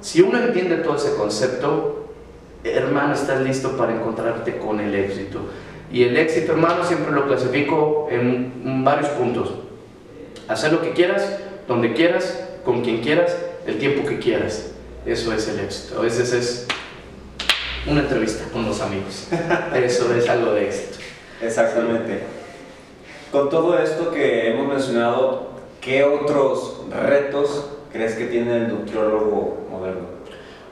[0.00, 2.04] si uno entiende todo ese concepto,
[2.62, 5.40] hermano, estás listo para encontrarte con el éxito.
[5.90, 9.54] Y el éxito, hermano, siempre lo clasifico en, varios puntos.
[10.48, 14.72] Hacer lo que quieras, donde quieras, con quien quieras, el tiempo que quieras.
[15.06, 15.98] Eso es el éxito.
[15.98, 16.66] A veces es
[17.86, 19.28] una entrevista con los amigos.
[19.74, 20.98] Eso es algo de éxito.
[21.42, 22.20] Exactamente.
[23.30, 30.14] Con todo esto que hemos mencionado, ¿qué otros retos crees que tiene el nutriólogo moderno?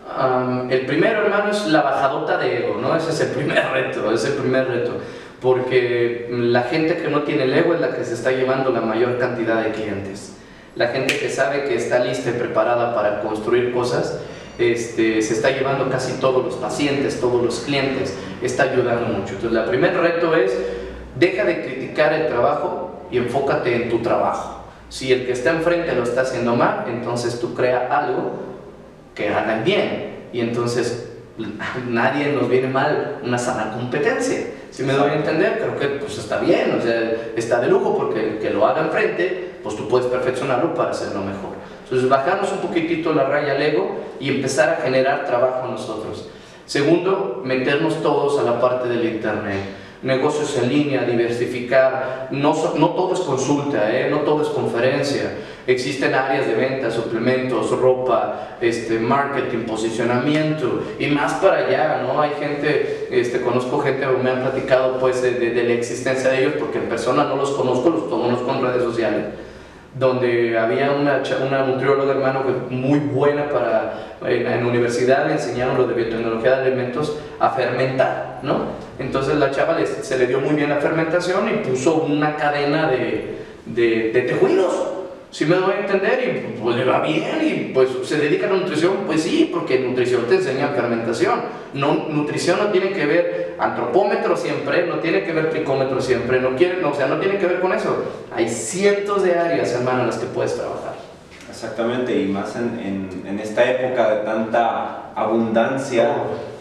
[0.06, 2.94] Um, el primero, hermano, es la bajadota de ego, ¿no?
[2.96, 4.92] Ese es el primer reto, es el primer reto.
[5.42, 8.80] Porque la gente que no tiene el ego es la que se está llevando la
[8.80, 10.36] mayor cantidad de clientes.
[10.76, 14.20] La gente que sabe que está lista y preparada para construir cosas
[14.58, 19.34] este, se está llevando casi todos los pacientes, todos los clientes, está ayudando mucho.
[19.34, 20.56] Entonces, el primer reto es,
[21.18, 24.64] deja de criticar el trabajo y enfócate en tu trabajo.
[24.88, 28.32] Si el que está enfrente lo está haciendo mal, entonces tú crea algo
[29.14, 30.28] que hagan bien.
[30.32, 31.11] Y entonces
[31.88, 34.46] nadie nos viene mal una sana competencia.
[34.70, 37.96] Si me doy a entender, creo que pues está bien, o sea, está de lujo
[37.96, 41.52] porque el que lo haga enfrente, pues tú puedes perfeccionarlo para hacerlo mejor.
[41.84, 46.28] Entonces, bajarnos un poquitito la raya al ego y empezar a generar trabajo nosotros.
[46.64, 49.60] Segundo, meternos todos a la parte del Internet.
[50.02, 52.28] Negocios en línea, diversificar.
[52.30, 54.08] No, no todo es consulta, ¿eh?
[54.10, 55.32] no todo es conferencia.
[55.66, 62.20] Existen áreas de venta, suplementos, ropa, este, marketing, posicionamiento y más para allá, ¿no?
[62.20, 66.78] Hay gente, este, conozco gente, me han platicado pues de, la existencia de ellos porque
[66.78, 69.24] en persona no los conozco, los conozco en redes sociales
[69.94, 75.76] donde había una, una nutrióloga, hermano, que muy buena para, en, en universidad le enseñaron
[75.76, 78.68] lo de biotecnología de alimentos a fermentar, ¿no?
[78.98, 82.90] Entonces la chava le, se le dio muy bien la fermentación y puso una cadena
[82.90, 84.91] de, de, de tejuinos,
[85.32, 88.50] si me doy a entender, y pues le va bien, y pues se dedica a
[88.50, 91.40] la nutrición, pues sí, porque nutrición te enseña fermentación.
[91.72, 96.54] No, nutrición no tiene que ver antropómetro siempre, no tiene que ver tricómetro siempre, no
[96.54, 98.04] quiere, no, o sea, no tiene que ver con eso.
[98.30, 100.96] Hay cientos de áreas, hermano, en las que puedes trabajar.
[101.48, 106.14] Exactamente, y más en, en, en esta época de tanta abundancia,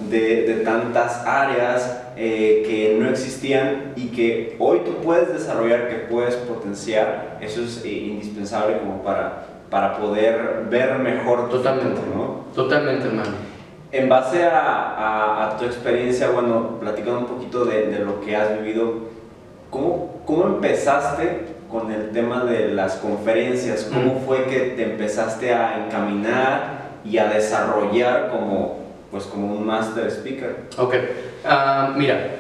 [0.09, 5.95] de, de tantas áreas eh, que no existían y que hoy tú puedes desarrollar, que
[5.95, 12.53] puedes potenciar, eso es eh, indispensable como para, para poder ver mejor Totalmente, futuro, ¿no?
[12.53, 13.31] Totalmente, hermano.
[13.93, 18.35] En base a, a, a, tu experiencia, bueno, platicando un poquito de, de lo que
[18.35, 18.93] has vivido,
[19.69, 23.89] ¿cómo, ¿cómo, empezaste con el tema de las conferencias?
[23.91, 24.25] ¿Cómo mm.
[24.25, 28.80] fue que te empezaste a encaminar y a desarrollar como,
[29.11, 30.55] pues, como un master speaker?
[30.77, 30.95] Ok,
[31.45, 32.37] uh, mira,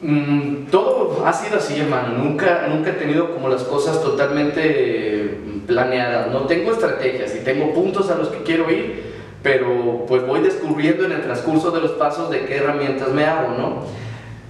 [0.00, 2.16] mm, todo ha sido así, hermano.
[2.16, 6.32] Nunca, nunca he tenido como las cosas totalmente planeadas.
[6.32, 9.10] No tengo estrategias y tengo puntos a los que quiero ir
[9.42, 13.54] pero pues voy descubriendo en el transcurso de los pasos de qué herramientas me hago,
[13.56, 13.82] ¿no?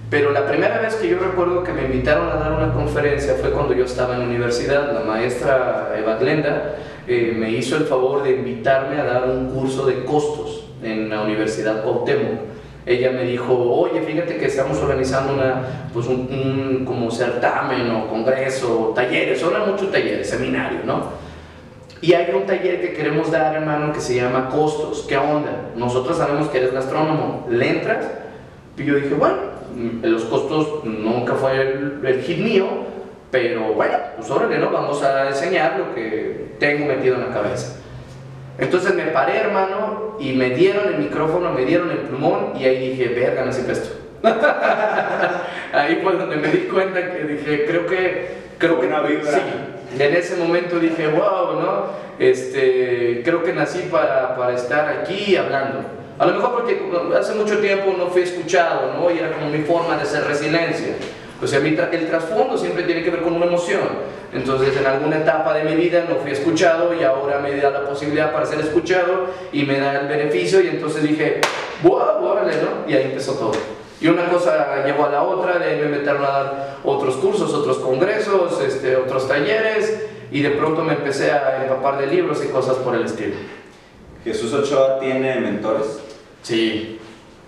[0.09, 3.51] Pero la primera vez que yo recuerdo que me invitaron a dar una conferencia fue
[3.51, 4.93] cuando yo estaba en la universidad.
[4.93, 6.75] La maestra Eva Glenda
[7.07, 11.21] eh, me hizo el favor de invitarme a dar un curso de costos en la
[11.21, 12.51] Universidad Cuauhtémoc.
[12.85, 18.07] Ella me dijo, oye, fíjate que estamos organizando una, pues un, un como certamen o
[18.07, 21.21] congreso, talleres, son muchos talleres, seminarios, ¿no?
[22.01, 25.05] Y hay un taller que queremos dar, hermano, que se llama Costos.
[25.07, 25.69] ¿Qué onda?
[25.75, 27.45] Nosotros sabemos que eres gastrónomo.
[27.47, 28.07] ¿Le entras?
[28.75, 29.37] Y yo dije, bueno,
[30.01, 32.65] los costos nunca fue el, el hit mío,
[33.29, 34.71] pero bueno, pues órale, ¿no?
[34.71, 37.80] Vamos a enseñar lo que tengo metido en la cabeza.
[38.61, 42.91] Entonces me paré, hermano, y me dieron el micrófono, me dieron el plumón, y ahí
[42.91, 43.97] dije, verga, no esto.
[45.73, 48.27] ahí fue donde me di cuenta que dije, creo que,
[48.59, 49.31] creo que una vibra.
[49.31, 49.41] Sí,
[49.97, 51.85] en ese momento dije, wow, ¿no?
[52.19, 55.79] Este, creo que nací para, para estar aquí hablando.
[56.19, 56.79] A lo mejor porque
[57.17, 59.09] hace mucho tiempo no fui escuchado, ¿no?
[59.09, 60.93] Y era como mi forma de ser resiliencia.
[61.41, 63.81] O sea, el trasfondo siempre tiene que ver con una emoción.
[64.33, 67.89] Entonces, en alguna etapa de mi vida no fui escuchado y ahora me da la
[67.89, 71.41] posibilidad para ser escuchado y me da el beneficio y entonces dije,
[71.83, 72.89] wow, órale, ¿no?
[72.89, 73.53] Y ahí empezó todo.
[73.99, 77.77] Y una cosa llevó a la otra, de me metieron a dar otros cursos, otros
[77.77, 82.77] congresos, este, otros talleres, y de pronto me empecé a empapar de libros y cosas
[82.77, 83.35] por el estilo.
[84.23, 85.99] ¿Jesús Ochoa tiene mentores?
[86.41, 86.99] Sí,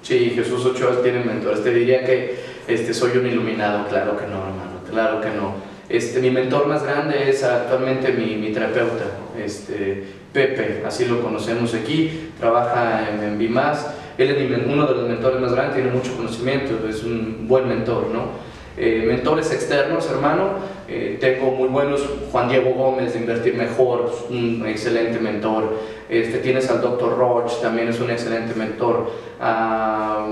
[0.01, 1.63] sí, Jesús Ochoa tiene mentores.
[1.63, 5.73] Te diría que este, soy un iluminado, claro que no, hermano, claro que no.
[5.89, 9.05] Este, mi mentor más grande es actualmente mi, mi terapeuta,
[9.37, 13.87] este, Pepe, así lo conocemos aquí, trabaja en, en Bimas.
[14.17, 18.07] Él es uno de los mentores más grandes, tiene mucho conocimiento, es un buen mentor,
[18.11, 18.53] ¿no?
[18.75, 20.53] Eh, mentores externos, hermano,
[20.87, 25.77] eh, tengo muy buenos, Juan Diego Gómez de Invertir Mejor, un excelente mentor.
[26.09, 27.17] Este, tienes al Dr.
[27.17, 29.11] Roach, también es un excelente mentor.
[29.39, 30.27] Ah,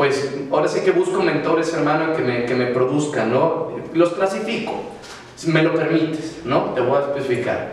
[0.00, 3.72] pues ahora sí que busco mentores, hermano, que me, que me produzcan, ¿no?
[3.92, 4.80] Los clasifico,
[5.36, 6.72] si me lo permites, ¿no?
[6.74, 7.72] Te voy a especificar.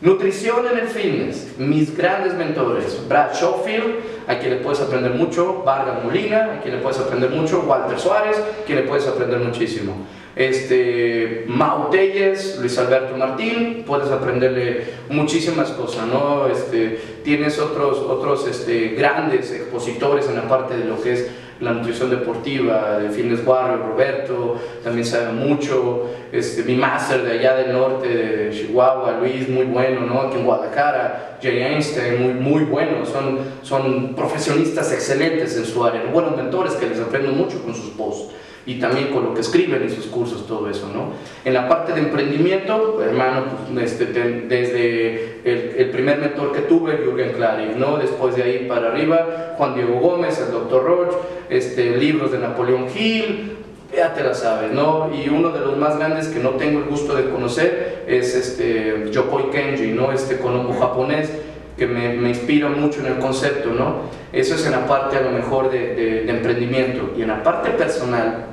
[0.00, 5.62] Nutrición en el fitness, mis grandes mentores, Brad Schofield, a quien le puedes aprender mucho,
[5.64, 9.38] Vargas Molina, a quien le puedes aprender mucho, Walter Suárez, a quien le puedes aprender
[9.38, 9.94] muchísimo.
[10.34, 16.48] Este, Mau Telles, Luis Alberto Martín, puedes aprenderle muchísimas cosas, ¿no?
[16.48, 21.30] Este, tienes otros, otros este, grandes expositores en la parte de lo que es
[21.60, 27.56] la nutrición deportiva, de Fitness Warrior, Roberto, también sabe mucho, este, mi máster de allá
[27.56, 30.22] del norte, de Chihuahua, Luis, muy bueno, ¿no?
[30.22, 36.02] Aquí en Guadalajara, Jay Einstein, muy, muy bueno, son, son profesionistas excelentes en su área,
[36.12, 38.34] buenos mentores que les aprendo mucho con sus posts
[38.66, 41.12] y también con lo que escriben en sus cursos, todo eso, ¿no?
[41.44, 46.60] En la parte de emprendimiento, pues, hermano, pues, este, desde el, el, primer mentor que
[46.60, 47.96] tuve, Jürgen Klarik, ¿no?
[47.96, 51.16] Después de ahí para arriba, Juan Diego Gómez, el doctor Roche,
[51.48, 53.56] este, libros de Napoleón Hill,
[53.94, 55.10] ya te la sabes, ¿no?
[55.12, 59.10] Y uno de los más grandes que no tengo el gusto de conocer es este
[59.10, 60.12] Yokoi Kenji, ¿no?
[60.12, 61.30] Este konobo japonés
[61.76, 64.02] que me, me, inspira mucho en el concepto, ¿no?
[64.32, 67.10] Eso es en la parte a lo mejor de, de, de emprendimiento.
[67.16, 68.49] Y en la parte personal,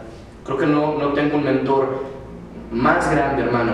[0.47, 2.03] Creo que no, no tengo un mentor
[2.71, 3.73] más grande, hermano,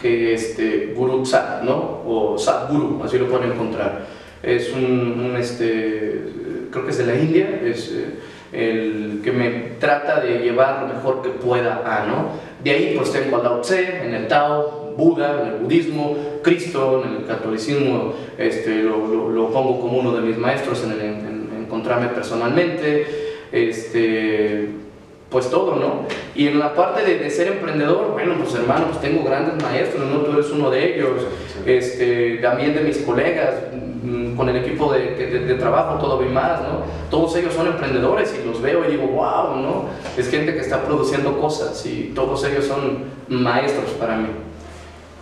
[0.00, 2.00] que este Guru Sat, ¿no?
[2.06, 4.06] O Sadhguru, así lo pueden encontrar.
[4.42, 6.22] Es un, este,
[6.70, 8.14] creo que es de la India, es eh,
[8.50, 12.30] el que me trata de llevar lo mejor que pueda a, ¿no?
[12.64, 17.04] De ahí pues tengo a Lao Tse, en el Tao, Buda, en el budismo, Cristo,
[17.04, 21.00] en el catolicismo, este, lo, lo, lo pongo como uno de mis maestros en, el,
[21.00, 23.06] en encontrarme personalmente,
[23.52, 24.87] este
[25.30, 26.04] pues todo, ¿no?
[26.34, 30.06] Y en la parte de, de, ser emprendedor, bueno, pues hermano, pues tengo grandes maestros,
[30.08, 30.20] ¿no?
[30.20, 31.26] Tú eres uno de ellos,
[31.66, 33.54] este, también de mis colegas,
[34.02, 36.82] mm, con el equipo de, de, de trabajo, todo y más, ¿no?
[37.10, 39.84] Todos ellos son emprendedores y los veo y digo, wow, ¿no?
[40.16, 44.28] Es gente que está produciendo cosas y todos ellos son maestros para mí.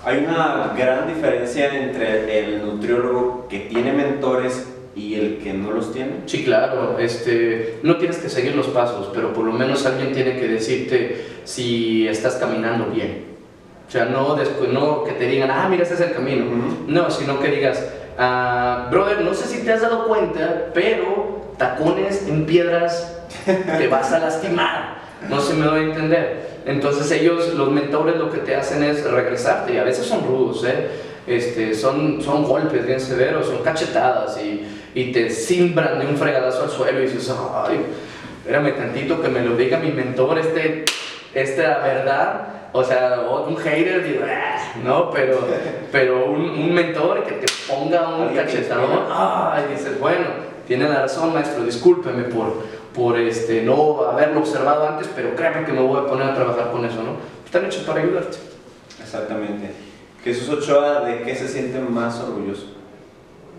[0.05, 5.93] Hay una gran diferencia entre el nutriólogo que tiene mentores y el que no los
[5.93, 6.23] tiene?
[6.25, 10.39] Sí, claro, este, no tienes que seguir los pasos, pero por lo menos alguien tiene
[10.41, 13.27] que decirte si estás caminando bien.
[13.87, 16.47] O sea, no, después, no que te digan, ah, mira, este es el camino.
[16.47, 16.87] Uh -huh.
[16.89, 17.87] No, sino que digas,
[18.19, 24.13] ah, brother, no sé si te has dado cuenta, pero tacones en piedras te vas
[24.13, 24.97] a lastimar.
[25.29, 26.47] No se me doy a entender.
[26.65, 30.65] Entonces ellos, los mentores, lo que te hacen es regresarte y a veces son rudos,
[30.65, 30.89] ¿eh?
[31.27, 34.65] Este, son, son golpes bien severos, son cachetadas y
[34.97, 37.85] y te simbran de un fregadazo al suelo y dices, ay,
[38.39, 40.87] espérame tantito que me lo diga mi mentor, este,
[41.35, 45.41] esta verdad, o sea, un hater, digo, ah", no, pero,
[45.93, 50.25] pero un, un, mentor que te ponga un cachetadón, ay, dices, bueno,
[50.67, 55.73] tiene la razón, maestro, discúlpeme por, por este, no haberlo observado antes, pero créeme que
[55.73, 57.17] me voy a poner a trabajar con eso, ¿no?
[57.45, 58.39] Están hechos para ayudarte.
[58.99, 59.73] Exactamente.
[60.25, 62.76] Jesús Ochoa, ¿de qué se siente más orgulloso?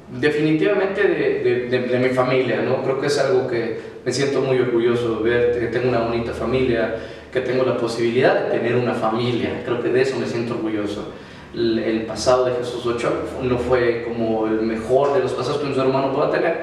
[0.09, 2.81] Definitivamente de, de, mi familia, ¿no?
[2.81, 6.31] Creo que es algo que me siento muy orgulloso de ver, que tengo una bonita
[6.31, 6.95] familia,
[7.31, 11.11] que tengo la posibilidad de tener una familia, creo que de eso me siento orgulloso.
[11.53, 13.11] El, el pasado de Jesús Ochoa
[13.43, 16.55] no fue como el mejor de los pasados que un ser humano pueda tener,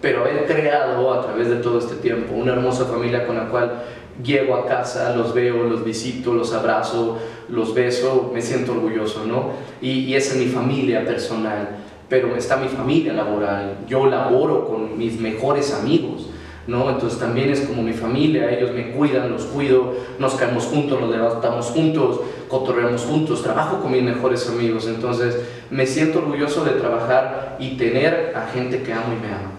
[0.00, 3.84] pero haber creado a través de todo este tiempo una hermosa familia con la cual
[4.24, 9.52] llego a casa, los veo, los visito, los abrazo, los beso, me siento orgulloso, ¿no?
[9.80, 14.96] Y, y esa es mi familia personal pero está mi familia laboral, yo laboro con
[14.96, 16.26] mis mejores amigos,
[16.66, 16.90] ¿no?
[16.90, 21.10] Entonces también es como mi familia, ellos me cuidan, los cuido, nos caemos juntos, nos
[21.10, 25.36] levantamos juntos, cotorreamos juntos, trabajo con mis mejores amigos, entonces
[25.70, 29.52] me siento orgulloso de trabajar y tener a gente que amo y me ama.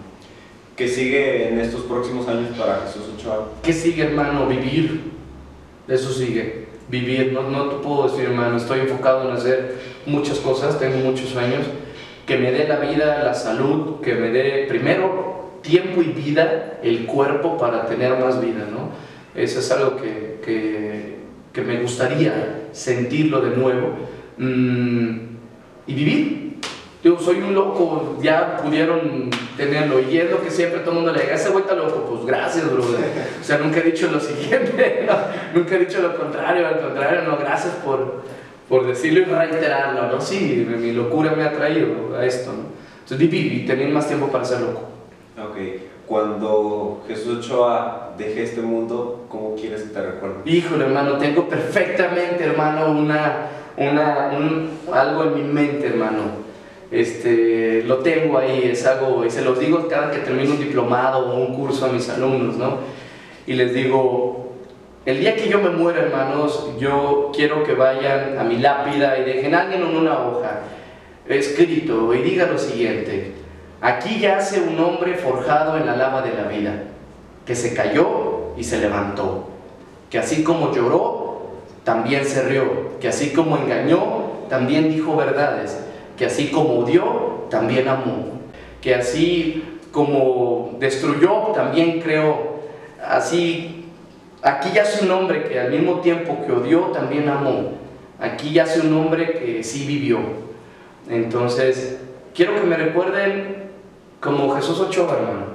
[0.75, 3.49] ¿Qué sigue en estos próximos años para Jesús Ochoa?
[3.61, 4.47] ¿Qué sigue, hermano?
[4.47, 5.11] Vivir.
[5.89, 6.67] Eso sigue.
[6.87, 7.33] Vivir.
[7.33, 8.55] No, no te puedo decir, hermano.
[8.55, 10.79] Estoy enfocado en hacer muchas cosas.
[10.79, 11.65] Tengo muchos sueños
[12.29, 17.07] que me dé la vida, la salud, que me dé primero tiempo y vida, el
[17.07, 18.91] cuerpo para tener más vida, ¿no?
[19.33, 21.17] Eso es algo que, que,
[21.63, 23.89] me gustaría sentirlo de nuevo
[24.37, 25.19] mm,
[25.87, 26.39] y vivir,
[27.03, 29.99] Digo, soy un loco, ya pudieron tenerlo.
[30.01, 32.05] Y es lo que siempre todo el mundo le diga, ese güey está loco.
[32.09, 32.99] Pues gracias, brother.
[33.39, 35.07] O sea, nunca he dicho lo siguiente,
[35.53, 38.23] nunca he dicho lo contrario, al contrario, no, gracias por,
[38.69, 40.21] por decirlo y reiterarlo, ¿no?
[40.21, 42.69] Sí, mi locura me ha traído a esto, ¿no?
[43.01, 44.83] Entonces, y tener más tiempo para ser loco.
[45.37, 45.57] Ok,
[46.05, 50.35] cuando Jesús Ochoa deje este mundo, ¿cómo quieres que te recuerde?
[50.45, 56.49] Híjole, hermano, tengo perfectamente, hermano, una, una, un, algo en mi mente, hermano
[56.91, 61.29] este, lo tengo ahí, es algo, y se los digo cada que termino un diplomado
[61.29, 62.77] o un curso a mis alumnos, ¿no?
[63.45, 64.48] Y les digo,
[65.09, 69.23] el día que yo me muera, hermanos, yo quiero que vayan a mi lápida y
[69.23, 70.61] dejen a alguien en una hoja
[71.27, 73.33] escrito y diga lo siguiente,
[73.81, 76.83] aquí yace un hombre forjado en la lava de la vida,
[77.45, 79.49] que se cayó y se levantó,
[80.09, 81.53] que así como lloró,
[81.83, 85.77] también se rió, que así como engañó, también dijo verdades
[86.19, 88.41] que así como odió, también amó,
[88.81, 92.59] que así como destruyó, también creó,
[93.01, 93.78] así,
[94.41, 97.73] aquí yace un hombre que al mismo tiempo que odió, también amó,
[98.19, 100.19] aquí yace un hombre que sí vivió.
[101.09, 101.99] Entonces,
[102.33, 103.69] quiero que me recuerden
[104.19, 105.45] como Jesús Ochoa, hermano,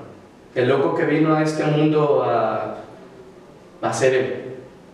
[0.55, 2.77] el loco que vino a este mundo a,
[3.83, 4.45] a ser él,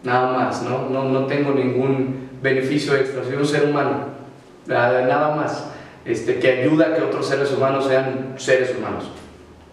[0.02, 0.88] nada más, ¿no?
[0.88, 4.10] No, no tengo ningún beneficio extra, soy un ser humano
[4.70, 5.66] nada más,
[6.04, 9.10] este, que ayuda a que otros seres humanos sean seres humanos.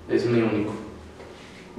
[0.09, 0.73] Es mi único.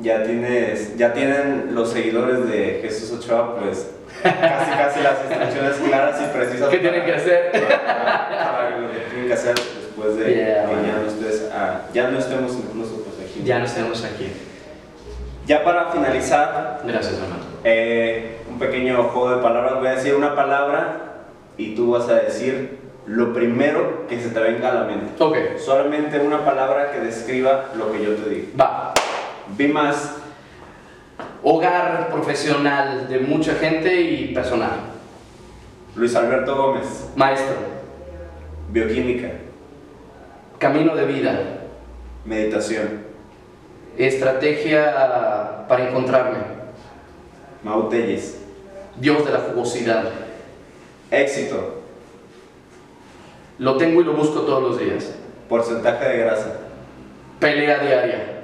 [0.01, 3.91] Ya, tienes, ya tienen los seguidores de Jesús Ochoa, pues
[4.23, 6.69] casi casi las instrucciones claras y precisas.
[6.69, 7.51] ¿Qué tienen que hacer?
[7.51, 12.53] Para, lo que tienen que hacer después de que ya, no ah, ya no estemos
[12.75, 13.43] nosotros aquí.
[13.45, 14.33] Ya no estemos aquí.
[15.47, 17.43] Ya para finalizar, gracias hermano.
[17.65, 19.79] Eh, un pequeño juego de palabras.
[19.79, 21.25] Voy a decir una palabra
[21.57, 25.23] y tú vas a decir lo primero que se te venga a la mente.
[25.23, 25.37] Ok.
[25.59, 28.47] Solamente una palabra que describa lo que yo te digo.
[28.61, 28.93] Va.
[29.57, 30.17] Vi más.
[31.43, 34.81] Hogar profesional de mucha gente y personal.
[35.95, 37.11] Luis Alberto Gómez.
[37.17, 37.57] Maestro.
[38.71, 39.31] Bioquímica.
[40.59, 41.41] Camino de vida.
[42.25, 43.05] Meditación.
[43.97, 46.39] Estrategia para encontrarme.
[47.63, 50.05] Mau Dios de la jugosidad.
[51.11, 51.83] Éxito.
[53.59, 55.15] Lo tengo y lo busco todos los días.
[55.49, 56.61] Porcentaje de grasa.
[57.41, 58.38] Pelea diaria.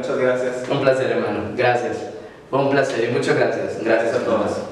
[0.00, 0.68] Muchas gracias.
[0.68, 1.52] Un placer, hermano.
[1.56, 1.98] Gracias.
[2.48, 3.82] Fue un placer y muchas gracias.
[3.84, 4.69] Gracias a todos.